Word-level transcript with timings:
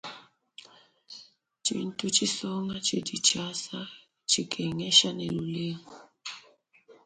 Tshintu 1.63 2.05
tshisonga 2.15 2.75
tshidi 2.85 3.15
tshiasa, 3.25 3.79
tshikengesha 4.29 5.09
ne 5.13 5.25
lulengu. 5.35 5.95